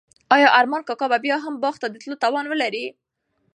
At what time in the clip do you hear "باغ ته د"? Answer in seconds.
1.63-1.95